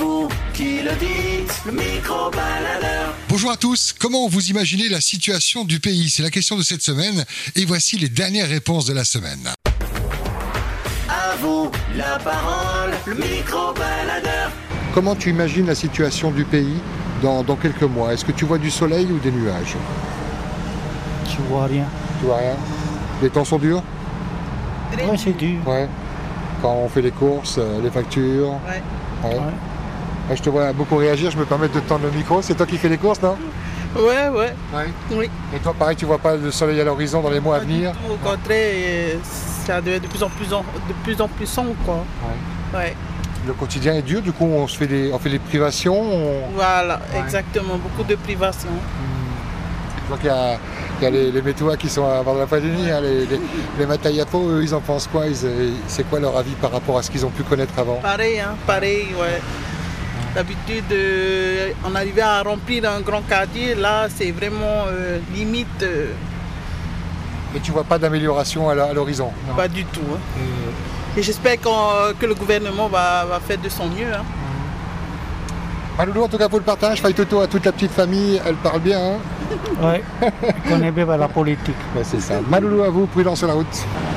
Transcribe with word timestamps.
vous 0.00 0.28
qui 0.54 0.80
le 0.80 0.92
dites, 0.98 1.60
le 1.66 1.72
micro-baladeur. 1.72 3.14
Bonjour 3.28 3.50
à 3.50 3.56
tous, 3.56 3.92
comment 3.92 4.28
vous 4.28 4.48
imaginez 4.48 4.88
la 4.88 5.00
situation 5.00 5.64
du 5.64 5.78
pays? 5.78 6.08
C'est 6.08 6.22
la 6.22 6.30
question 6.30 6.56
de 6.56 6.62
cette 6.62 6.80
semaine 6.80 7.24
et 7.54 7.66
voici 7.66 7.98
les 7.98 8.08
dernières 8.08 8.48
réponses 8.48 8.86
de 8.86 8.94
la 8.94 9.04
semaine. 9.04 9.50
À 11.08 11.36
vous 11.42 11.70
la 11.96 12.18
parole, 12.18 12.92
le 13.06 13.14
micro-baladeur. 13.14 14.50
Comment 14.94 15.14
tu 15.14 15.28
imagines 15.28 15.66
la 15.66 15.74
situation 15.74 16.30
du 16.30 16.44
pays 16.44 16.80
dans, 17.22 17.42
dans 17.42 17.56
quelques 17.56 17.82
mois? 17.82 18.14
Est-ce 18.14 18.24
que 18.24 18.32
tu 18.32 18.46
vois 18.46 18.58
du 18.58 18.70
soleil 18.70 19.06
ou 19.06 19.18
des 19.18 19.30
nuages? 19.30 19.76
Tu 21.28 21.42
vois 21.42 21.66
rien. 21.66 21.84
Tu 22.20 22.26
vois 22.26 22.38
rien? 22.38 22.56
Les 23.22 23.28
temps 23.28 23.44
sont 23.44 23.58
durs? 23.58 23.82
Ouais, 24.96 25.16
c'est 25.22 25.36
dur. 25.36 25.60
Ouais. 25.66 25.88
Quand 26.62 26.74
on 26.74 26.88
fait 26.88 27.02
les 27.02 27.10
courses, 27.10 27.56
euh, 27.58 27.82
les 27.82 27.90
factures? 27.90 28.58
Ouais. 28.66 28.82
Ouais. 29.22 29.36
Ouais. 29.36 29.52
Ouais, 30.30 30.36
Je 30.36 30.42
te 30.42 30.48
vois 30.50 30.72
beaucoup 30.72 30.96
réagir, 30.96 31.30
je 31.30 31.36
me 31.36 31.44
permets 31.44 31.66
de 31.68 31.72
te 31.74 31.88
tendre 31.88 32.04
le 32.04 32.10
micro. 32.16 32.40
C'est 32.40 32.54
toi 32.54 32.64
qui 32.66 32.78
fais 32.78 32.88
les 32.88 32.98
courses, 32.98 33.20
non? 33.20 33.36
Ouais, 33.96 34.28
ouais. 34.28 34.54
Ouais. 34.72 34.86
Oui. 35.10 35.28
Et 35.54 35.58
toi, 35.58 35.74
pareil, 35.76 35.96
tu 35.96 36.04
vois 36.06 36.18
pas 36.18 36.36
le 36.36 36.50
soleil 36.52 36.80
à 36.80 36.84
l'horizon 36.84 37.20
dans 37.20 37.30
les 37.30 37.40
mois 37.40 37.56
à 37.56 37.58
Pas 37.58 37.64
venir? 37.64 37.90
tout, 37.92 38.12
Au 38.12 38.16
contraire, 38.16 39.16
ça 39.66 39.80
devient 39.80 39.98
de 40.00 40.06
plus 40.06 40.22
en 40.22 40.28
plus, 40.28 40.52
en- 40.54 40.60
de 40.60 40.94
plus, 41.02 41.20
en 41.20 41.26
plus 41.26 41.46
sombre, 41.46 41.74
quoi. 41.84 42.04
Ouais. 42.72 42.94
Le 43.44 43.52
quotidien 43.54 43.94
est 43.94 44.02
dur, 44.02 44.22
du 44.22 44.30
coup, 44.32 44.44
on 44.44 44.68
se 44.68 44.76
fait 44.78 44.86
des, 44.86 45.10
on 45.12 45.18
fait 45.18 45.30
des 45.30 45.40
privations. 45.40 46.00
on- 46.00 46.50
Voilà, 46.54 47.00
Ouais. 47.12 47.20
exactement. 47.24 47.76
Beaucoup 47.78 48.04
de 48.08 48.14
privations. 48.14 48.68
Je 50.04 50.08
vois 50.08 50.18
qu'il 50.18 50.26
y 50.26 50.30
a, 50.30 50.58
il 51.00 51.04
y 51.04 51.06
a 51.06 51.10
les, 51.10 51.30
les 51.32 51.42
Métois 51.42 51.76
qui 51.76 51.88
sont 51.88 52.04
à 52.04 52.22
la 52.38 52.46
fin 52.46 52.58
du 52.60 52.68
nid, 52.68 52.90
hein, 52.90 53.00
les, 53.00 53.26
les, 53.26 53.40
les 53.78 53.86
Matayapo, 53.86 54.38
eux, 54.50 54.60
ils 54.62 54.74
en 54.74 54.80
pensent 54.80 55.06
quoi? 55.08 55.22
Euh, 55.24 55.70
C'est 55.88 56.08
quoi 56.08 56.20
leur 56.20 56.36
avis 56.36 56.54
par 56.60 56.70
rapport 56.72 56.98
à 56.98 57.02
ce 57.02 57.10
qu'ils 57.10 57.24
ont 57.26 57.30
pu 57.30 57.42
connaître 57.44 57.76
avant? 57.78 57.96
Pareil, 57.96 58.38
hein, 58.40 58.54
pareil, 58.66 59.06
ouais. 59.18 59.40
D'habitude, 60.34 60.84
euh, 60.92 61.70
on 61.84 61.94
arrivait 61.94 62.20
à 62.22 62.42
remplir 62.42 62.88
un 62.90 63.00
grand 63.00 63.22
quartier. 63.22 63.74
Là, 63.74 64.06
c'est 64.14 64.30
vraiment 64.30 64.86
euh, 64.88 65.18
limite, 65.34 65.82
euh, 65.82 66.12
Mais 67.52 67.58
tu 67.60 67.72
vois 67.72 67.82
pas 67.82 67.98
d'amélioration 67.98 68.68
à 68.70 68.74
la- 68.76 68.84
à 68.84 68.92
l'horizon 68.92 69.30
non? 69.48 69.54
pas 69.56 69.66
du 69.66 69.84
tout. 69.86 70.00
hein. 70.14 70.18
Et 71.16 71.22
j'espère 71.22 71.60
qu'on- 71.60 72.12
que 72.18 72.26
le 72.26 72.34
gouvernement 72.36 72.86
va, 72.88 73.24
va 73.24 73.40
faire 73.40 73.58
de 73.58 73.68
son 73.68 73.86
mieux. 73.88 74.12
hein. 74.14 74.22
Maloulou, 75.98 76.22
en 76.22 76.28
tout 76.28 76.38
cas 76.38 76.48
pour 76.48 76.60
le 76.60 76.64
partage, 76.64 77.00
faille 77.02 77.12
toto 77.12 77.40
à 77.40 77.48
toute 77.48 77.64
la 77.66 77.72
petite 77.72 77.90
famille, 77.90 78.40
elle 78.46 78.54
parle 78.54 78.80
bien. 78.80 79.00
Hein 79.00 79.18
Ouais. 79.82 80.02
Je 80.22 80.70
connais 80.70 80.92
bien 80.92 81.04
la 81.16 81.26
politique. 81.26 81.74
Ouais, 81.96 82.02
c'est 82.04 82.20
ça. 82.20 82.34
Maloulou 82.48 82.82
à 82.84 82.88
vous, 82.90 83.06
prudence 83.06 83.38
sur 83.38 83.48
la 83.48 83.54
route. 83.54 83.66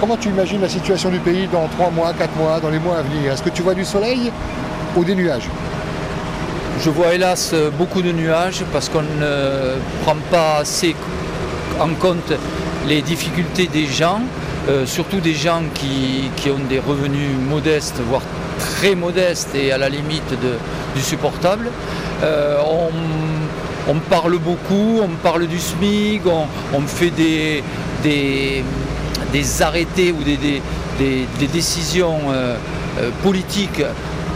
Comment 0.00 0.18
tu 0.18 0.28
imagines 0.28 0.60
la 0.60 0.68
situation 0.68 1.08
du 1.08 1.18
pays 1.18 1.48
dans 1.50 1.66
3 1.68 1.90
mois, 1.90 2.12
4 2.12 2.36
mois, 2.36 2.60
dans 2.60 2.68
les 2.68 2.78
mois 2.78 2.98
à 2.98 3.02
venir? 3.02 3.32
Est-ce 3.32 3.42
que 3.42 3.48
tu 3.48 3.62
vois 3.62 3.72
du 3.74 3.86
soleil 3.86 4.30
ou 4.94 5.02
des 5.02 5.14
nuages? 5.14 5.48
Je 6.80 6.90
vois 6.90 7.14
hélas 7.14 7.54
beaucoup 7.78 8.02
de 8.02 8.12
nuages 8.12 8.62
parce 8.72 8.88
qu'on 8.88 9.02
ne 9.02 9.76
prend 10.04 10.16
pas 10.30 10.58
assez 10.58 10.94
en 11.80 11.88
compte 11.94 12.32
les 12.86 13.00
difficultés 13.00 13.66
des 13.68 13.86
gens, 13.86 14.20
euh, 14.68 14.84
surtout 14.86 15.20
des 15.20 15.34
gens 15.34 15.62
qui, 15.72 16.30
qui 16.36 16.50
ont 16.50 16.60
des 16.68 16.78
revenus 16.78 17.30
modestes, 17.48 18.00
voire 18.08 18.22
très 18.58 18.94
modestes 18.94 19.54
et 19.54 19.72
à 19.72 19.78
la 19.78 19.88
limite 19.88 20.30
de- 20.30 20.58
du 20.94 21.00
supportable. 21.02 21.70
Euh, 22.22 22.58
on, 23.88 23.94
parle 23.98 24.38
beaucoup, 24.38 25.00
on 25.02 25.08
parle 25.22 25.46
du 25.46 25.58
SMIC, 25.58 26.22
on, 26.26 26.80
fait 26.82 27.10
des, 27.10 27.62
des, 28.02 28.62
des 29.32 29.62
arrêtés 29.62 30.12
ou 30.12 30.22
des, 30.22 30.36
des- 30.36 30.60
décisions 31.46 32.18
euh, 32.32 32.56
politiques 33.22 33.82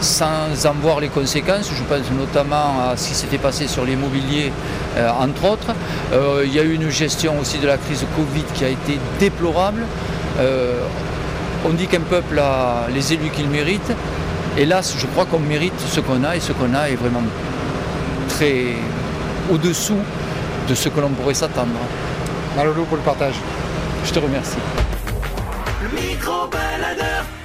sans 0.00 0.66
en 0.66 0.72
voir 0.74 1.00
les 1.00 1.08
conséquences. 1.08 1.70
Je 1.74 1.82
pense 1.84 2.10
notamment 2.10 2.90
à 2.90 2.96
ce 2.96 3.08
qui 3.08 3.14
s'était 3.14 3.38
passé 3.38 3.66
sur 3.66 3.84
l'immobilier, 3.84 4.52
euh, 4.96 5.10
entre 5.10 5.44
autres. 5.50 5.74
Euh, 6.12 6.42
il 6.44 6.54
y 6.54 6.60
a 6.60 6.62
eu 6.62 6.74
une 6.74 6.90
gestion 6.90 7.38
aussi 7.40 7.58
de 7.58 7.66
la 7.66 7.78
crise 7.78 8.04
Covid 8.16 8.44
qui 8.54 8.64
a 8.64 8.68
été 8.68 8.98
déplorable. 9.18 9.84
Euh, 10.38 10.80
on 11.64 11.70
dit 11.70 11.86
qu'un 11.86 12.00
peuple 12.00 12.38
a 12.38 12.86
les 12.94 13.12
élus 13.12 13.30
qu'il 13.30 13.48
mérite. 13.48 13.92
Hélas, 14.56 14.94
je 14.98 15.06
crois 15.06 15.26
qu'on 15.26 15.38
mérite 15.38 15.78
ce 15.78 16.00
qu'on 16.00 16.24
a 16.24 16.36
et 16.36 16.40
ce 16.40 16.52
qu'on 16.52 16.74
a 16.74 16.88
est 16.88 16.96
vraiment 16.96 17.22
très 18.28 18.64
au-dessous 19.50 19.98
de 20.68 20.74
ce 20.74 20.88
que 20.88 21.00
l'on 21.00 21.10
pourrait 21.10 21.34
s'attendre. 21.34 21.78
Maloulou 22.56 22.84
pour 22.84 22.96
le 22.96 23.02
partage. 23.02 23.34
Je 24.04 24.12
te 24.12 24.18
remercie. 24.18 24.56
Le. 25.82 27.35